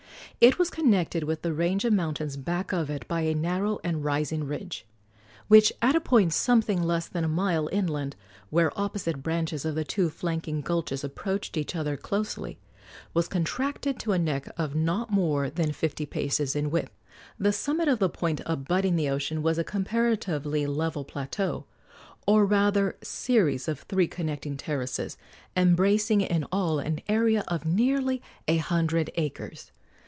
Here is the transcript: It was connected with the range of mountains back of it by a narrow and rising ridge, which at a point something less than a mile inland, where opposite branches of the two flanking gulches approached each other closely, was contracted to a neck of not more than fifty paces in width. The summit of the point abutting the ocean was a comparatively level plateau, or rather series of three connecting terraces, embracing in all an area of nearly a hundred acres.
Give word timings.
It 0.39 0.57
was 0.57 0.71
connected 0.71 1.25
with 1.25 1.43
the 1.43 1.53
range 1.53 1.85
of 1.85 1.93
mountains 1.93 2.35
back 2.35 2.71
of 2.73 2.89
it 2.89 3.07
by 3.07 3.21
a 3.21 3.35
narrow 3.35 3.79
and 3.83 4.03
rising 4.03 4.43
ridge, 4.43 4.87
which 5.47 5.71
at 5.83 5.95
a 5.95 5.99
point 6.01 6.33
something 6.33 6.81
less 6.81 7.07
than 7.07 7.23
a 7.23 7.27
mile 7.27 7.69
inland, 7.71 8.15
where 8.49 8.71
opposite 8.75 9.21
branches 9.21 9.65
of 9.65 9.75
the 9.75 9.83
two 9.83 10.09
flanking 10.09 10.61
gulches 10.63 11.03
approached 11.03 11.57
each 11.57 11.75
other 11.75 11.95
closely, 11.95 12.57
was 13.13 13.27
contracted 13.27 13.99
to 13.99 14.13
a 14.13 14.17
neck 14.17 14.47
of 14.57 14.73
not 14.73 15.11
more 15.11 15.47
than 15.51 15.71
fifty 15.71 16.07
paces 16.07 16.55
in 16.55 16.71
width. 16.71 16.97
The 17.37 17.53
summit 17.53 17.87
of 17.87 17.99
the 17.99 18.09
point 18.09 18.41
abutting 18.47 18.95
the 18.95 19.09
ocean 19.09 19.43
was 19.43 19.59
a 19.59 19.63
comparatively 19.63 20.65
level 20.65 21.03
plateau, 21.05 21.65
or 22.25 22.47
rather 22.47 22.97
series 23.03 23.67
of 23.67 23.81
three 23.81 24.07
connecting 24.07 24.57
terraces, 24.57 25.19
embracing 25.55 26.21
in 26.21 26.45
all 26.45 26.79
an 26.79 26.99
area 27.07 27.43
of 27.47 27.63
nearly 27.63 28.23
a 28.47 28.57
hundred 28.57 29.11
acres. 29.13 29.71